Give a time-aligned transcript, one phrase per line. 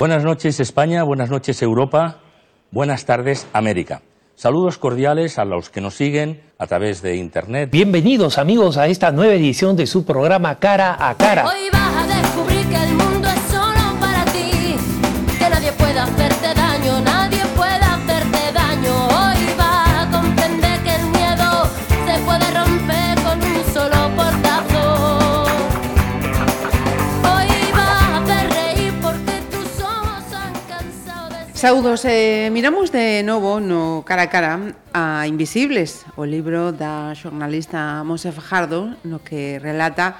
[0.00, 2.16] Buenas noches España, buenas noches Europa,
[2.72, 4.02] buenas tardes América.
[4.34, 7.70] Saludos cordiales a los que nos siguen a través de Internet.
[7.70, 11.46] Bienvenidos amigos a esta nueva edición de su programa Cara a Cara.
[11.46, 13.39] Hoy vas a descubrir que el mundo es
[31.60, 38.00] Saudos, eh, miramos de novo no cara a cara a Invisibles, o libro da xornalista
[38.00, 40.16] Monse Fajardo, no que relata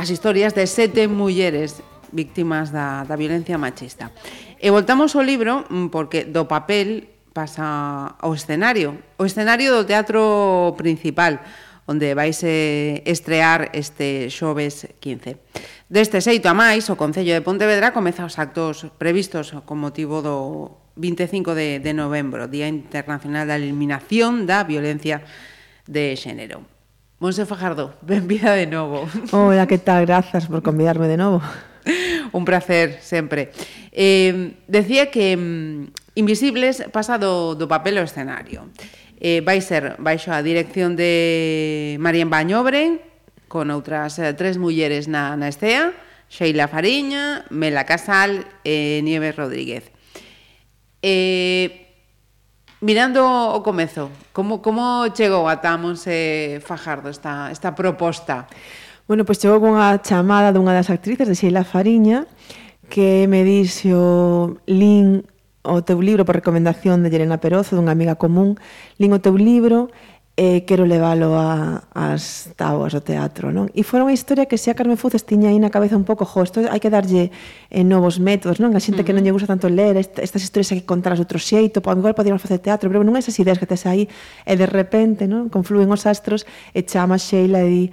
[0.00, 4.16] as historias de sete mulleres víctimas da, da violencia machista.
[4.56, 7.04] E voltamos ao libro mm, porque do papel
[7.36, 11.36] pasa ao escenario, o escenario do teatro principal,
[11.88, 15.40] onde vaise eh, estrear este xoves 15.
[15.88, 20.84] Deste xeito a máis, o Concello de Pontevedra comeza os actos previstos con motivo do
[21.00, 25.24] 25 de, de novembro, Día Internacional da Eliminación da Violencia
[25.88, 26.60] de Xénero.
[27.24, 29.08] Monse Fajardo, benvida de novo.
[29.32, 30.04] Hola, que tal?
[30.04, 31.40] Grazas por convidarme de novo.
[32.36, 33.56] Un placer sempre.
[33.96, 38.68] Eh, decía que mm, Invisibles pasa do, do papel ao escenario
[39.20, 43.02] eh, vai ser baixo a dirección de Marian Bañobre,
[43.50, 45.92] con outras eh, tres mulleres na, na estea,
[46.30, 49.90] Sheila Fariña, Mela Casal e eh, Nieves Rodríguez.
[51.02, 51.88] Eh,
[52.80, 58.46] Mirando o comezo, como, como chegou a Tamonse Fajardo esta, esta proposta?
[59.10, 62.30] Bueno, pois pues chegou a chamada dunha das actrices de Sheila Fariña
[62.86, 65.26] que me dixo, Lin,
[65.68, 68.56] o teu libro por recomendación de Yelena Perozo, dunha amiga común.
[68.96, 69.92] Lin o teu libro
[70.38, 73.66] e quero leválo a, as táboas do teatro, non?
[73.74, 76.22] E fora unha historia que se a Carmen Fuces tiña aí na cabeza un pouco,
[76.22, 77.34] jo, isto hai que darlle
[77.74, 78.70] eh, novos métodos, non?
[78.70, 79.06] A xente uh -huh.
[79.10, 81.82] que non lle gusta tanto ler, est estas historias hai que contarlas de outro xeito,
[81.82, 84.06] pois po, igual podíamos facer teatro, pero non esas ideas que tes aí,
[84.46, 85.50] e de repente, non?
[85.50, 87.84] Confluen os astros, e chama Sheila e di,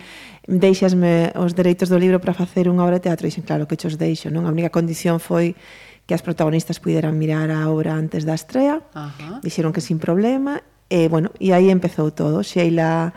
[0.46, 3.74] deixasme os dereitos do libro para facer unha obra de teatro, e dixen, claro, que
[3.74, 4.46] chos deixo, non?
[4.46, 5.58] A única condición foi
[6.06, 8.82] que as protagonistas puideran mirar a obra antes da estrea.
[8.94, 9.42] Ajá.
[9.42, 10.62] Dixeron que sin problema.
[10.90, 12.46] E, bueno, e aí empezou todo.
[12.46, 13.14] Sheila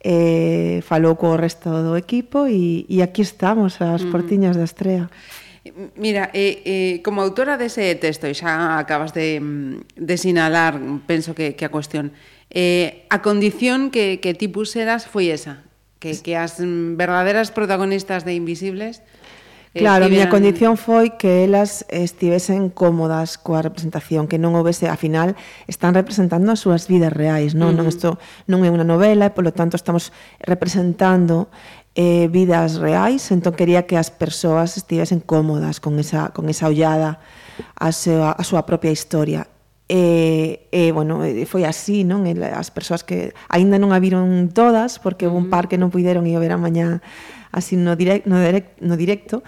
[0.00, 5.12] eh, falou co resto do equipo e, e aquí estamos, as portiñas da estrela.
[5.96, 11.36] Mira, eh, eh, como autora dese texto, e xa acabas de, mm, de sinalar, penso
[11.36, 12.16] que, que a cuestión,
[12.48, 15.60] eh, a condición que, que ti puseras foi esa,
[16.00, 16.56] que, que as
[16.96, 19.04] verdaderas protagonistas de Invisibles
[19.70, 24.98] Claro, a miña condición foi que elas estivesen cómodas coa representación, que non houvese, a
[24.98, 25.38] final,
[25.70, 27.78] están representando as súas vidas reais, non?
[27.78, 27.78] Uh -huh.
[27.78, 28.18] non isto
[28.50, 30.10] non é unha novela e, polo tanto, estamos
[30.42, 31.46] representando
[31.94, 37.22] eh, vidas reais, entón quería que as persoas estivesen cómodas con esa, con esa ollada
[37.78, 39.46] a súa, a súa propia historia
[39.90, 41.18] E, e bueno,
[41.50, 42.22] foi así, non?
[42.22, 45.90] E as persoas que aínda non a viron todas porque houve un par que non
[45.90, 47.02] puideron e o ver a mañá
[47.50, 49.42] así no directo, no, direct, no directo,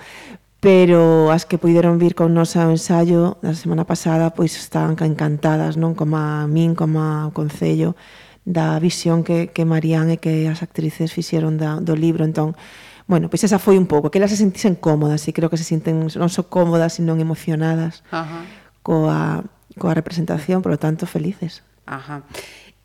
[0.59, 5.79] pero as que puideron vir con nos ao ensayo da semana pasada, pois estaban encantadas,
[5.79, 5.95] non?
[5.95, 7.95] Como a min, como ao concello
[8.43, 12.59] da visión que, que Marían e que as actrices fixeron da, do libro, entón
[13.07, 15.67] Bueno, pois esa foi un pouco, que elas se sentisen cómodas e creo que se
[15.67, 18.47] sinten non só cómodas, sino emocionadas Ajá.
[18.83, 19.47] coa
[19.79, 21.63] coa representación, por lo tanto, felices.
[21.87, 22.23] Ajá.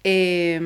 [0.03, 0.59] Eh,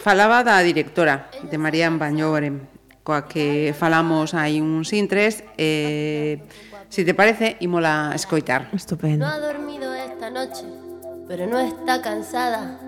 [0.00, 2.56] Falaba da directora de Marían Bañobre,
[3.04, 6.40] coa que falamos hai uns intres, e,
[6.88, 8.72] se te parece, imola escoitar.
[8.72, 9.28] Estupendo.
[9.28, 10.64] No ha dormido esta noche,
[11.28, 12.80] pero no está cansada.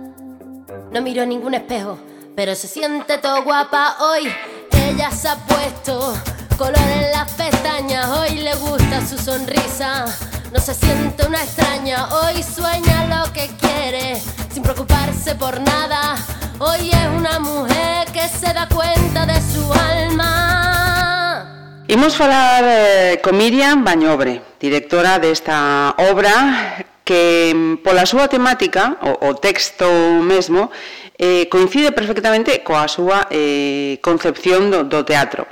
[0.89, 2.01] No miró ningún espejo,
[2.33, 4.33] pero se siente todo guapa hoy.
[4.73, 6.17] Ella se ha puesto
[6.57, 10.09] color en las pestañas, hoy le gusta su sonrisa.
[10.53, 14.21] no se siente una extraña, hoy sueña lo que quiere,
[14.53, 16.15] sin preocuparse por nada,
[16.59, 21.81] hoy es una mujer que se da cuenta de su alma.
[21.89, 29.29] Imos falar eh, con Miriam Bañobre, directora desta obra que mm, pola súa temática, o,
[29.29, 29.89] o texto
[30.21, 30.71] mesmo,
[31.17, 35.49] eh, coincide perfectamente coa súa eh, concepción do, do teatro,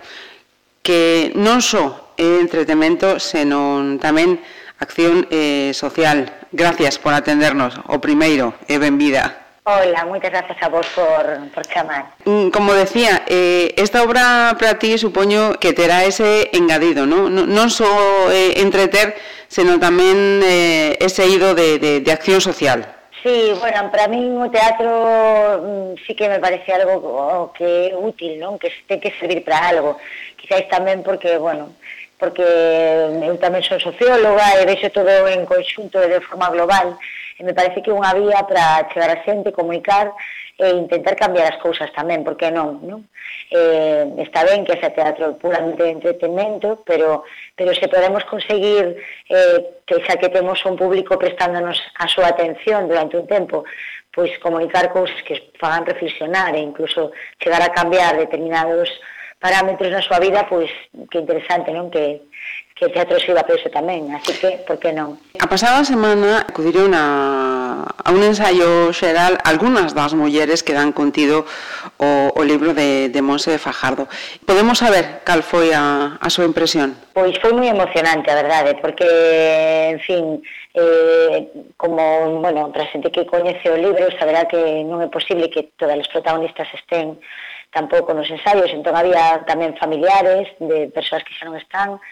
[0.85, 4.45] que non só é entretemento, senón tamén
[4.81, 6.33] Acción eh, Social.
[6.53, 7.79] Gracias por atendernos.
[7.87, 9.37] O primeiro, e benvida.
[9.69, 11.21] Hola, moitas gracias a vos por,
[11.53, 12.17] por chamar.
[12.25, 17.29] Mm, como decía, eh, esta obra para ti supoño que terá ese engadido, ¿no?
[17.29, 17.45] non?
[17.45, 17.87] Non só
[18.33, 19.15] eh, entreter,
[19.53, 22.89] senón tamén eh, ese ido de, de, de acción social.
[23.23, 24.89] Sí, bueno, para min o teatro
[25.61, 28.57] mm, sí que me parece algo que é útil, non?
[28.57, 30.01] Que ten que servir para algo.
[30.41, 31.77] Quizáis tamén porque, bueno,
[32.21, 37.01] porque eu tamén son socióloga e vexo todo en conxunto e de forma global,
[37.35, 40.13] e me parece que é unha vía para chegar a xente, comunicar
[40.61, 43.01] e intentar cambiar as cousas tamén, porque non, non?
[43.49, 47.25] Eh, está ben que ese teatro puramente de entretenimento, pero,
[47.57, 49.01] pero se podemos conseguir
[49.33, 53.65] eh, que xa que temos un público prestándonos a súa atención durante un tempo,
[54.13, 58.93] pois comunicar cousas que fagan reflexionar e incluso chegar a cambiar determinados
[59.41, 60.69] parámetros na súa vida, pois
[61.09, 61.89] que interesante, non?
[61.89, 62.29] Que,
[62.77, 65.17] que o teatro sirva para iso tamén, así que, por que non?
[65.41, 71.49] A pasada semana acudiron a, a un ensaio xeral algunhas das mulleres que dan contido
[71.97, 74.09] o, o libro de, de Monse de Fajardo.
[74.45, 76.93] Podemos saber cal foi a, a súa impresión?
[77.17, 79.09] Pois foi moi emocionante, a verdade, porque,
[79.97, 80.25] en fin,
[80.77, 81.49] eh,
[81.81, 85.97] como, bueno, para xente que coñece o libro, saberá que non é posible que todas
[85.97, 87.17] as protagonistas estén
[87.73, 92.03] tampouco nos ensaios, entón había tamén familiares de persoas que xa non están,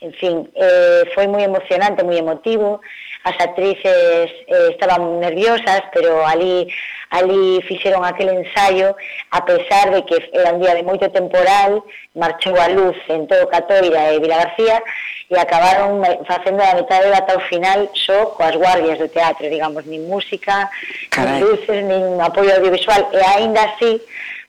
[0.00, 2.78] en fin, eh, foi moi emocionante, moi emotivo,
[3.26, 6.70] as actrices eh, estaban nerviosas, pero ali
[7.10, 8.94] ali fixeron aquel ensaio,
[9.34, 11.82] a pesar de que era un día de moito temporal,
[12.14, 14.78] marchou a luz en todo Catoira e Vila García,
[15.26, 15.98] e acabaron
[16.30, 20.70] facendo a metade ata o final só coas guardias do teatro, digamos, nin música,
[21.10, 21.42] Carai.
[21.42, 23.98] nin luces, nin apoio audiovisual, e aínda así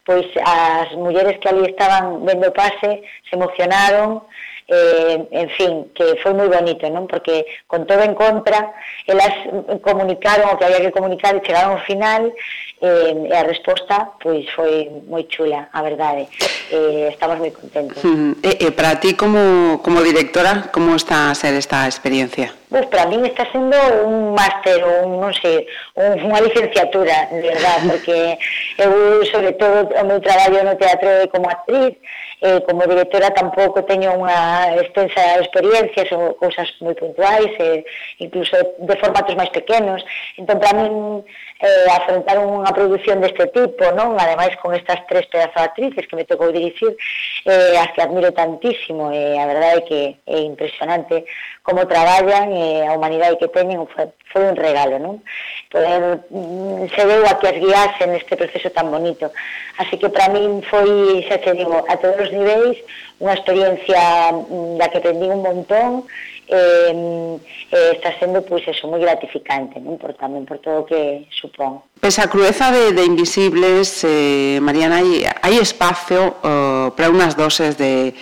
[0.05, 4.23] pois as mulleres que ali estaban vendo pase se emocionaron,
[4.69, 7.09] eh, en fin, que foi moi bonito, non?
[7.09, 8.69] Porque con todo en contra,
[9.09, 9.33] elas
[9.81, 12.29] comunicaron o que había que comunicar e chegaron ao final
[12.81, 16.29] Eh, e a resposta pois foi moi chula, a verdade.
[16.71, 17.99] Eh, estamos moi contentos.
[18.03, 18.31] Uh -huh.
[18.39, 22.53] Eh, e, eh, e para ti como, como directora, como está a ser esta experiencia?
[22.69, 25.67] Pois para mí está sendo un máster, un, non sei,
[25.99, 28.37] un, unha licenciatura, de verdad, porque
[28.79, 31.99] eu, sobre todo, o meu traballo no teatro como actriz,
[32.41, 37.83] eh, como directora tampouco teño unha extensa experiencia, son cousas moi puntuais, eh,
[38.23, 39.99] incluso de formatos máis pequenos.
[40.39, 41.25] Entón, para min,
[41.59, 44.15] eh, afrontar unha produción deste tipo, non?
[44.15, 46.95] Ademais, con estas tres pedazos actrices que me tocou dirigir,
[47.43, 51.27] eh, as que admiro tantísimo, e eh, a verdade é que é impresionante
[51.67, 55.19] como traballan e eh, a humanidade que teñen foi, foi un regalo, non?
[55.67, 59.27] Poder, mm, se deu a que as guiasen neste proceso tan bonito.
[59.83, 62.79] Así que para min foi, xa te digo, a todos os niveis,
[63.19, 66.07] unha experiencia mm, da que aprendí un montón
[66.49, 67.37] eh,
[67.71, 70.01] eh, está sendo pois pues, eso moi gratificante, non?
[70.01, 71.85] Por tamén por todo o que supón.
[72.01, 77.77] Pese a crueza de, de Invisibles, eh, Mariana, hai, hai espacio uh, para unhas doses
[77.77, 78.17] de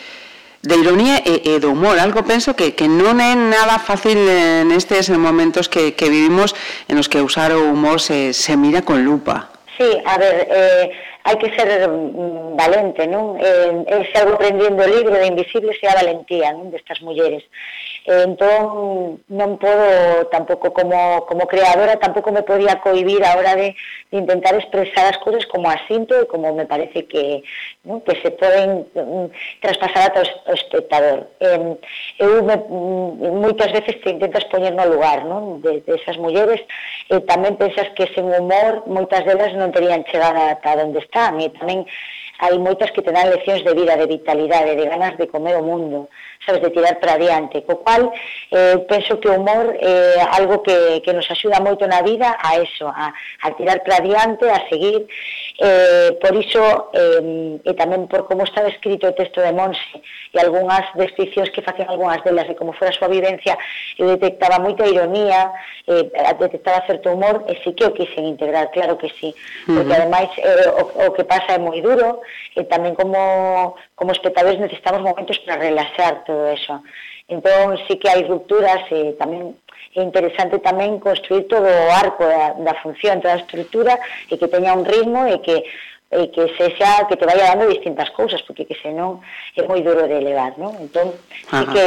[0.68, 4.19] de ironía e, e do humor, algo penso que, que non é nada fácil
[4.68, 6.51] nestes momentos que, que vivimos
[6.91, 9.47] en os que usar o humor se, se mira con lupa.
[9.77, 10.89] Sí, a ver, eh,
[11.27, 13.35] hai que ser mm, valente, non?
[13.35, 16.71] Eh, se algo prendendo o libro de Invisible sea a valentía, non?
[16.71, 17.44] Destas mulleres.
[18.07, 23.75] Eh, entón, non podo tampouco como, como creadora, tampouco me podía coibir a hora de,
[24.07, 27.44] de intentar expresar as cousas como as sinto e como me parece que,
[27.83, 28.00] non?
[28.07, 29.27] que se poden mm,
[29.59, 31.27] traspasar ata o espectador.
[31.44, 31.75] Eh,
[32.23, 35.59] eu me, mm, moitas veces te intentas poñer no lugar, non?
[35.59, 36.63] De, de esas mulleres,
[37.12, 41.17] e eh, tamén pensas que sen humor moitas delas non terían chegado ata onde está
[41.18, 41.84] Chang y también
[42.39, 45.66] hai moitas que te dan leccións de vida, de vitalidade, de ganas de comer o
[45.66, 46.10] mundo,
[46.45, 48.13] sabes, de tirar para adiante, co cual
[48.54, 52.38] eh, penso que o humor é eh, algo que, que nos axuda moito na vida
[52.38, 53.09] a eso, a,
[53.42, 55.07] a tirar para adiante, a seguir,
[55.59, 59.97] eh, por iso, eh, e tamén por como estaba escrito o texto de Monse,
[60.30, 63.57] e algunhas descripcións que facían algunhas delas de como fora a súa vivencia,
[63.97, 65.50] eu detectaba moita ironía,
[65.90, 66.06] eh,
[66.38, 69.33] detectaba certo humor, e sí que o quixen integrar, claro que sí,
[69.66, 69.97] porque uh -huh.
[70.06, 72.21] ademais eh, o, o que pasa é moi duro,
[72.56, 76.84] e tamén como, como espectadores necesitamos momentos para relaxar todo eso.
[77.28, 79.56] Entón, sí que hai rupturas e tamén
[79.98, 84.48] é interesante tamén construir todo o arco da, da función, toda a estrutura e que
[84.48, 85.66] teña un ritmo e que
[86.11, 89.19] eh, que sexa que te vaya dando distintas cousas, porque que senón
[89.56, 90.71] é moi duro de levar, non?
[90.80, 91.11] Entón,
[91.52, 91.59] Ajá.
[91.59, 91.85] sí que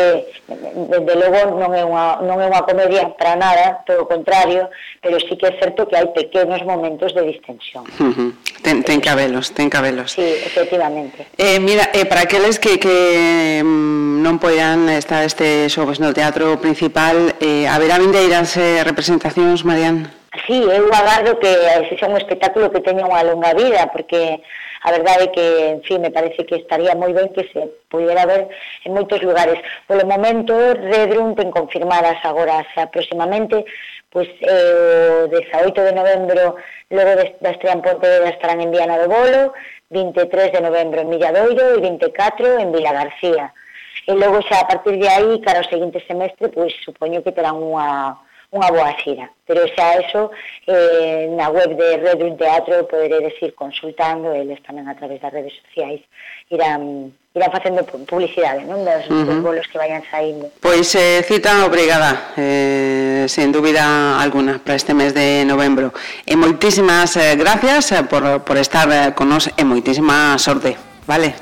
[0.92, 4.68] desde logo non é unha non é unha comedia para nada, todo o contrario,
[5.00, 7.88] pero sí que é certo que hai pequenos momentos de distensión.
[7.96, 8.30] Uh -huh.
[8.60, 10.12] Ten ten cabelos, ten cabelos.
[10.12, 11.24] Sí, efectivamente.
[11.40, 16.60] Eh, mira, eh, para aqueles que que mm, non poidan estar este xoves no teatro
[16.60, 20.19] principal, eh haberá vindeiras eh, representacións, Marián?
[20.50, 21.46] sí, eu agardo que
[21.88, 24.42] sexa un espectáculo que teña unha longa vida, porque
[24.82, 25.46] a verdade é que,
[25.78, 28.50] en fin, me parece que estaría moi ben que se pudiera ver
[28.82, 29.62] en moitos lugares.
[29.86, 33.62] Polo momento, Redrum ten confirmadas agora, xa próximamente,
[34.10, 36.58] pois eh, 18 de novembro
[36.90, 39.54] logo da Estrella en Pontevedra estarán en Viana do Bolo,
[39.94, 43.54] 23 de novembro en Milladoiro e 24 en Vila García.
[44.02, 47.62] E logo xa a partir de aí, cara o seguinte semestre, pois supoño que terán
[47.62, 48.18] unha
[48.50, 49.30] unha boa xira.
[49.46, 50.30] Pero xa eso
[50.66, 55.30] eh, na web de Red un Teatro poderedes ir consultando, eles tamén a través das
[55.30, 56.02] redes sociais
[56.50, 59.26] irán irán facendo publicidade non dos, uh -huh.
[59.26, 60.50] dos bolos que vayan saindo.
[60.58, 65.94] Pois eh, cita obrigada, eh, sen dúbida alguna, para este mes de novembro.
[66.26, 70.74] E moitísimas eh, gracias eh, por, por estar eh, con nos e moitísima sorte,
[71.06, 71.38] vale?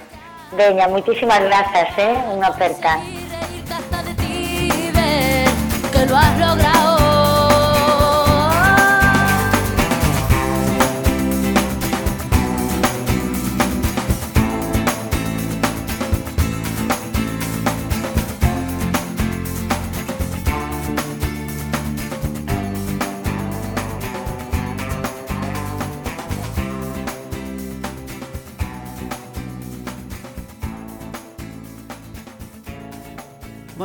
[0.52, 2.16] Veña, moitísimas grazas, eh?
[2.36, 3.00] unha aperta.
[5.88, 6.77] Que lo has logrado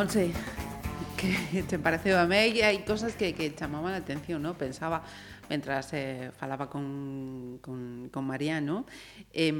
[0.04, 0.34] Monse,
[1.54, 4.60] que te pareceu a mí hai cosas que, que chamaban a atención, ¿no?
[4.60, 5.00] pensaba
[5.48, 8.84] mentras eh, falaba con, con, con Mariano
[9.32, 9.56] eh,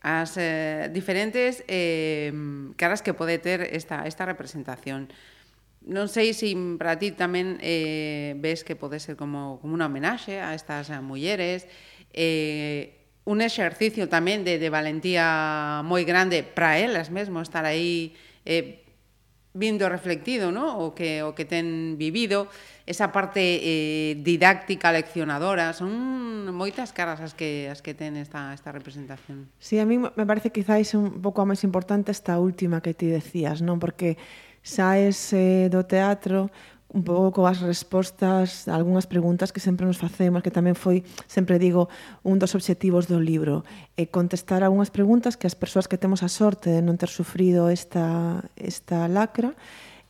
[0.00, 2.32] as eh, diferentes eh,
[2.80, 5.12] caras que pode ter esta, esta representación.
[5.84, 6.48] Non sei se
[6.80, 11.04] para ti tamén eh, ves que pode ser como, como unha homenaxe a estas a
[11.04, 11.68] mulleres,
[12.16, 18.16] eh, un exercicio tamén de, de valentía moi grande para elas mesmo estar aí
[18.48, 18.81] eh,
[19.54, 20.78] vindo reflectido ¿no?
[20.78, 22.48] o, que, o que ten vivido
[22.86, 25.72] esa parte eh, didáctica, leccionadora.
[25.76, 29.52] Son moitas caras as que, as que ten esta, esta representación.
[29.60, 33.12] Si, sí, a mí me parece quizáis un pouco máis importante esta última que ti
[33.12, 34.16] decías non porque
[34.62, 36.48] saes eh, do teatro
[36.92, 41.56] un pouco as respostas a algunhas preguntas que sempre nos facemos, que tamén foi, sempre
[41.56, 41.88] digo,
[42.20, 43.64] un dos obxectivos do libro,
[43.96, 47.72] e contestar algunhas preguntas que as persoas que temos a sorte de non ter sufrido
[47.72, 49.56] esta, esta lacra,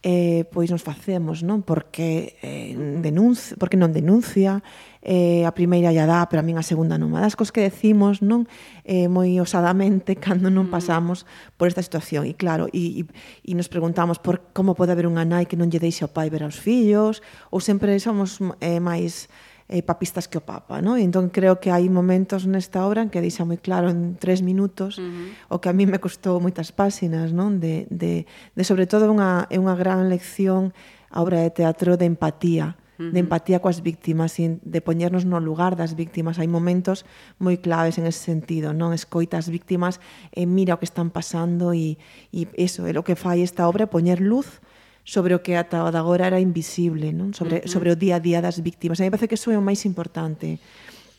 [0.02, 1.62] eh, pois nos facemos, non?
[1.62, 4.58] Porque eh, denuncia, porque non denuncia,
[4.98, 7.14] eh, a primeira ya dá, pero a min a segunda non.
[7.14, 8.50] Das cos que decimos, non?
[8.82, 10.74] Eh, moi osadamente cando non mm.
[10.74, 11.22] pasamos
[11.54, 12.26] por esta situación.
[12.26, 13.02] E claro, e, e,
[13.46, 16.26] e nos preguntamos por como pode haber unha nai que non lle deixa ao pai
[16.34, 17.22] ver aos fillos,
[17.54, 19.30] ou sempre somos eh, máis
[19.72, 20.84] eh, papistas que o Papa.
[20.84, 21.00] ¿no?
[21.00, 24.44] E entón creo que hai momentos nesta obra en que deixa moi claro en tres
[24.44, 25.56] minutos uh -huh.
[25.56, 27.56] o que a mí me custou moitas páxinas, non?
[27.56, 30.76] De, de, de sobre todo unha, é unha gran lección
[31.08, 35.74] a obra de teatro de empatía, de empatía coas víctimas e de poñernos no lugar
[35.74, 36.38] das víctimas.
[36.38, 37.02] Hai momentos
[37.42, 38.94] moi claves en ese sentido, non?
[38.94, 39.98] Escoita as víctimas
[40.30, 41.98] e mira o que están pasando e,
[42.30, 44.62] e eso é o que fai esta obra, poñer luz
[45.02, 47.34] sobre o que ata o de agora era invisible, non?
[47.34, 47.70] Sobre, uh -huh.
[47.70, 48.98] sobre o día a día das víctimas.
[48.98, 50.62] A mí me parece que iso é o máis importante,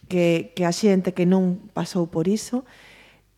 [0.08, 2.64] que, que a xente que non pasou por iso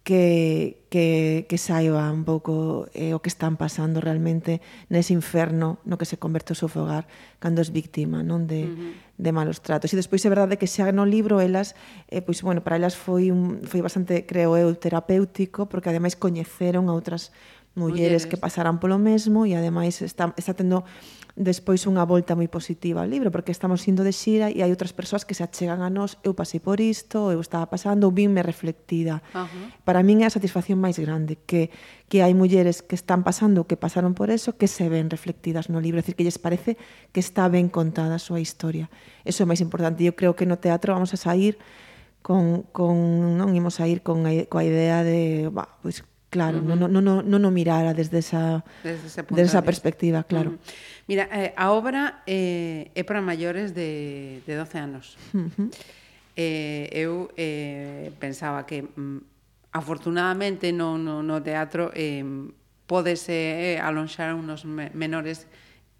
[0.06, 5.98] que, que, que saiba un pouco eh, o que están pasando realmente nese inferno no
[5.98, 7.10] que se converte o seu fogar
[7.42, 8.94] cando es víctima non de, uh -huh.
[9.18, 9.90] de malos tratos.
[9.90, 11.74] E despois é verdade que xa no libro elas,
[12.14, 16.86] eh, pois, bueno, para elas foi, un, foi bastante, creo eu, terapéutico, porque ademais coñeceron
[16.86, 17.34] a outras
[17.74, 18.24] mulleres, mulleres.
[18.30, 20.86] que pasaran polo mesmo e ademais está, está tendo
[21.36, 24.96] despois unha volta moi positiva ao libro, porque estamos indo de xira e hai outras
[24.96, 29.20] persoas que se achegan a nós, eu pasei por isto, eu estaba pasando, vinme reflectida.
[29.36, 29.68] Uh -huh.
[29.84, 31.76] Para min é a satisfacción máis grande, que,
[32.08, 35.84] que hai mulleres que están pasando, que pasaron por eso, que se ven reflectidas no
[35.84, 36.80] libro, é dicir, que lles parece
[37.12, 38.88] que está ben contada a súa historia.
[39.28, 40.08] Eso é máis importante.
[40.08, 41.60] Eu creo que no teatro vamos a sair
[42.24, 42.96] con, con
[43.36, 46.76] non imos a ir con a, coa idea de, bah, pois, Claro, uh -huh.
[46.76, 50.24] non, non, non, non o mirara desde esa, desde ese punto desde esa de perspectiva,
[50.24, 50.52] claro.
[50.52, 51.06] Uh -huh.
[51.08, 55.16] Mira, eh, a obra eh, é para maiores de, de 12 anos.
[55.32, 55.70] Uh -huh.
[56.36, 59.22] eh, eu eh, pensaba que, mm,
[59.72, 62.26] afortunadamente, no, no, no teatro eh,
[62.86, 65.48] podese eh, alonxar unos menores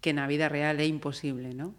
[0.00, 1.74] que na vida real é imposible, non?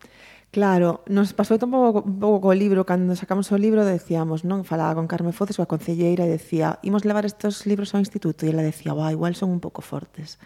[0.51, 4.96] Claro, nos pasou tampouco un pouco co libro, cando sacamos o libro decíamos, non, falaba
[4.96, 8.63] con Carme Foces, a concelleira, e decía, imos levar estes libros ao instituto, e ela
[8.63, 10.39] decía, va, igual son un pouco fortes.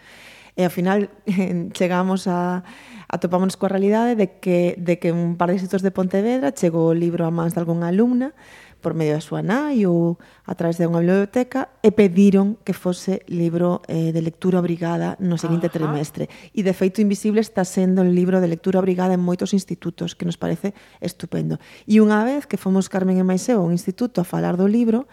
[0.58, 1.08] E ao final
[1.78, 2.66] chegamos a
[3.08, 6.98] atopámonos coa realidade de que, de que un par de institutos de Pontevedra chegou o
[6.98, 8.34] libro a mans de algunha alumna,
[8.82, 13.22] por medio da súa nai ou a través de unha biblioteca e pediron que fose
[13.30, 15.78] libro eh, de lectura obrigada no seguinte Ajá.
[15.78, 16.26] trimestre.
[16.50, 20.26] E de feito Invisible está sendo o libro de lectura obrigada en moitos institutos, que
[20.26, 21.62] nos parece estupendo.
[21.86, 25.06] E unha vez que fomos Carmen e Maiseo a un instituto a falar do libro,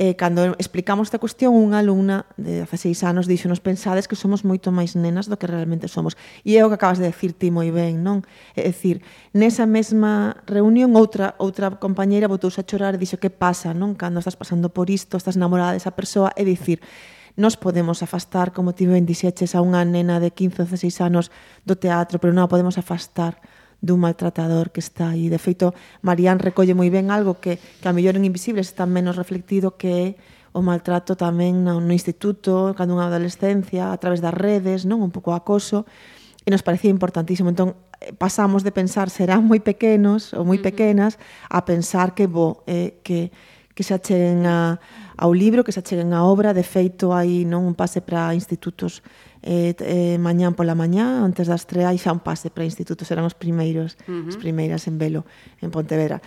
[0.00, 4.48] eh, cando explicamos esta cuestión, unha alumna de 16 anos dixo, nos pensades que somos
[4.48, 6.16] moito máis nenas do que realmente somos.
[6.40, 8.24] E é o que acabas de decir ti moi ben, non?
[8.56, 9.04] É dicir,
[9.36, 13.92] nesa mesma reunión, outra outra compañeira botouse a chorar e dixo, que pasa, non?
[13.92, 16.80] Cando estás pasando por isto, estás namorada desa persoa, é dicir,
[17.36, 21.28] nos podemos afastar, como ti ben dixeches, a unha nena de 15 ou 16 anos
[21.68, 23.36] do teatro, pero non a podemos afastar
[23.80, 25.32] dun maltratador que está aí.
[25.32, 25.72] De feito,
[26.04, 30.20] Marián recolle moi ben algo que, que a mellor en Invisibles está menos reflectido que
[30.52, 35.14] o maltrato tamén no, no instituto, cando unha adolescencia, a través das redes, non un
[35.14, 35.86] pouco acoso,
[36.42, 37.48] e nos parecía importantísimo.
[37.48, 42.66] Entón, eh, pasamos de pensar serán moi pequenos ou moi pequenas a pensar que, bo,
[42.66, 43.30] eh, que
[43.74, 44.78] que se acheguen a,
[45.16, 46.52] ao libro, que se acheguen á obra.
[46.52, 49.02] De feito, hai non un pase para institutos
[49.42, 53.24] eh, eh, mañán pola mañá, antes das tres, hai xa un pase para institutos, eran
[53.24, 54.28] os primeiros, uh -huh.
[54.28, 55.24] as primeiras en Velo,
[55.64, 56.20] en Pontevedra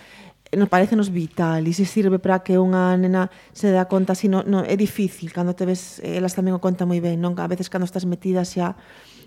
[0.56, 4.30] nos parece nos vital e se sirve para que unha nena se dá conta así,
[4.30, 7.48] no, no, é difícil cando te ves, elas tamén o conta moi ben non a
[7.50, 8.78] veces cando estás metida xa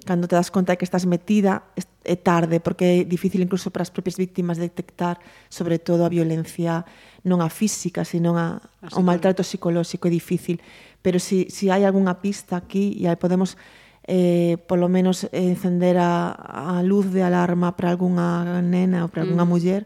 [0.08, 1.68] cando te das conta de que estás metida
[2.08, 5.20] é tarde, porque é difícil incluso para as propias víctimas detectar
[5.52, 6.88] sobre todo a violencia
[7.28, 10.64] non a física, sino a, a o maltrato psicolóxico é difícil.
[11.04, 13.60] Pero se si, si hai algunha pista aquí e aí podemos
[14.08, 16.32] eh, polo menos encender a,
[16.80, 19.52] a luz de alarma para algunha nena ou para algunha mm.
[19.52, 19.84] muller,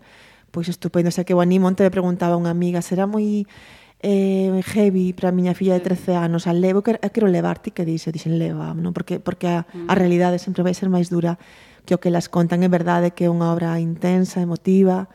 [0.52, 3.48] pois estupendo, xa que o Anímonte me preguntaba unha amiga, será moi
[4.04, 7.86] eh, heavy para a miña filla de 13 anos, a levo, que, quero levarte, que
[7.86, 8.92] dixe, dixen, leva, non?
[8.92, 9.88] porque, porque a, mm.
[9.88, 11.40] a realidade sempre vai ser máis dura
[11.86, 15.10] que o que las contan é verdade que é unha obra intensa, emotiva,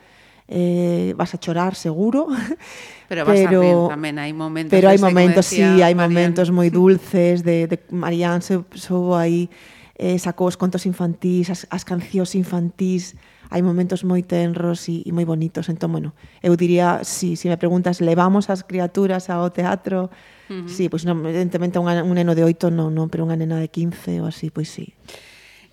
[0.47, 2.27] eh, vas a chorar seguro.
[3.07, 4.71] Pero vas pero, a rir tamén, hai momentos.
[4.71, 9.47] Pero hai momentos, sí, hai momentos moi dulces de, de Marianne se, sou aí
[9.95, 13.15] eh, sacou os contos infantís, as, as cancións infantís,
[13.49, 15.71] hai momentos moi tenros e, e moi bonitos.
[15.71, 16.09] Entón, bueno,
[16.43, 20.11] eu diría, si, si me preguntas, levamos as criaturas ao teatro?
[20.47, 20.67] Uh -huh.
[20.67, 23.59] Sí, pois, pues, no, evidentemente, un, un neno de oito non, non, pero unha nena
[23.59, 24.95] de 15 ou así, pois sí.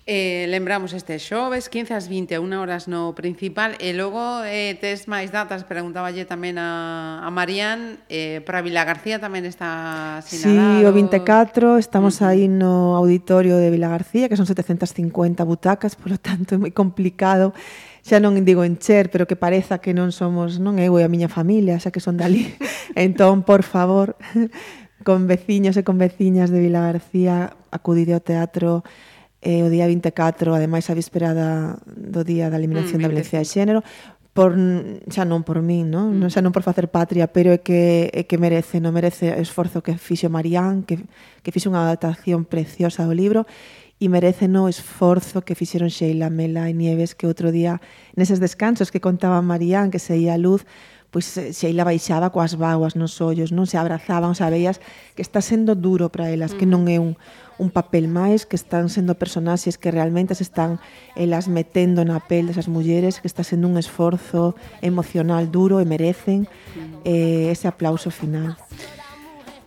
[0.07, 5.33] Eh, lembramos este xoves, 15 ás 21 horas no principal e logo eh, tes máis
[5.33, 10.77] datas, preguntaballe tamén a, a Marían eh, para Vila García tamén está sinalado.
[10.77, 12.37] Sí, o 24 estamos uh -huh.
[12.37, 17.57] aí no auditorio de Vila García que son 750 butacas, polo tanto é moi complicado
[18.05, 21.33] xa non digo encher, pero que pareza que non somos, non eu e a miña
[21.33, 22.53] familia, xa que son dali.
[22.93, 24.13] entón, por favor,
[25.01, 28.85] con veciños e con veciñas de Vila García, acudide ao teatro
[29.45, 33.37] eh, o día 24, ademais a víspera da, do día da eliminación mm, da violencia
[33.37, 33.79] de xénero,
[34.33, 34.51] por
[35.07, 35.93] xa non por min, mm.
[35.93, 36.07] non?
[36.25, 36.33] Mm.
[36.33, 39.85] Xa non por facer patria, pero é que é que merece, non merece o esforzo
[39.85, 40.99] que fixo Marián, que
[41.45, 43.45] que fixo unha adaptación preciosa do libro
[43.95, 47.79] e merece no esforzo que fixeron Sheila Mela e Nieves que outro día
[48.19, 50.67] neses descansos que contaba Marián que se ia a luz,
[51.15, 54.83] pois se, ela baixaba coas vaguas nos ollos, non se abrazaban, o sea, veías
[55.15, 57.15] que está sendo duro para elas, que non é un,
[57.55, 60.75] un papel máis, que están sendo personaxes que realmente se están
[61.15, 66.51] elas metendo na pel desas mulleres, que está sendo un esforzo emocional duro e merecen
[67.07, 68.59] eh, ese aplauso final.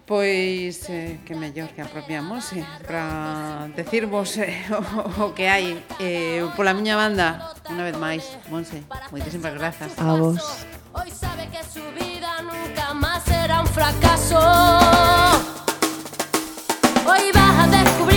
[0.05, 6.45] Pois eh, que mellor que apropiamos eh, para decirvos eh, o, o que hai eh,
[6.61, 9.97] pola miña banda, unha vez máis, Monse, moitísimas grazas.
[9.97, 10.69] A vos.
[11.01, 14.39] Hoy sabe que su vida nunca más será un fracaso.
[17.07, 18.08] Hoy vas a descubrir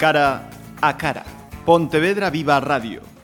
[0.00, 0.48] Cara
[0.80, 1.22] a cara.
[1.66, 3.19] Pontevedra Viva Radio